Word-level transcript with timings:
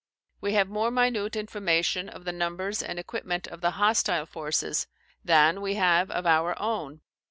We 0.39 0.53
have 0.53 0.67
more 0.67 0.89
minute 0.89 1.35
information 1.35 2.09
of 2.09 2.25
the 2.25 2.31
numbers 2.31 2.81
and 2.81 2.97
equipment 2.97 3.45
of 3.47 3.61
the 3.61 3.69
hostile 3.77 4.25
forces 4.25 4.87
than 5.23 5.61
we 5.61 5.75
have 5.75 6.09
of 6.09 6.25
our 6.25 6.59
own. 6.59 7.01